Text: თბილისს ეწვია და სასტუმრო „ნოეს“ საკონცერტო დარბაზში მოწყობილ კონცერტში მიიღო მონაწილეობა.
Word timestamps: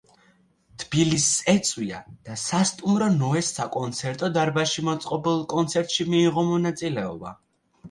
თბილისს 0.83 1.35
ეწვია 1.53 1.99
და 2.29 2.37
სასტუმრო 2.45 3.11
„ნოეს“ 3.19 3.53
საკონცერტო 3.59 4.31
დარბაზში 4.41 4.87
მოწყობილ 4.89 5.47
კონცერტში 5.55 6.11
მიიღო 6.17 6.49
მონაწილეობა. 6.51 7.39